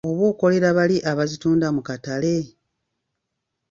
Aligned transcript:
Oba 0.09 0.23
okolera 0.33 0.67
bali 0.77 0.97
abazitunda 1.11 1.67
mu 1.75 1.81
katale? 1.87 2.35